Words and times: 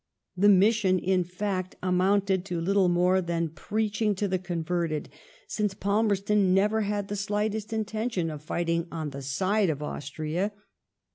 The 0.35 0.49
mission, 0.49 0.97
in 0.97 1.23
fact, 1.23 1.75
amounted 1.83 2.43
to 2.45 2.59
little 2.59 2.87
more 2.89 3.21
than 3.21 3.49
preaching 3.49 4.15
to 4.15 4.27
the 4.27 4.39
converted, 4.39 5.09
since 5.47 5.75
Palmerston 5.75 6.55
never 6.55 6.81
had 6.81 7.07
the 7.07 7.15
slightest 7.15 7.71
intention 7.71 8.31
of 8.31 8.41
fighting 8.41 8.87
on 8.91 9.11
the 9.11 9.21
side 9.21 9.69
of 9.69 9.83
Aus 9.83 10.09
tria. 10.09 10.53